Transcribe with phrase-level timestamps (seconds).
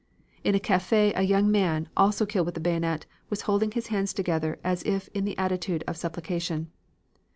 [0.43, 4.13] In a cafe, a young man, also killed with the bayonet, was holding his hands
[4.15, 6.71] together as if in the attitude of supplication.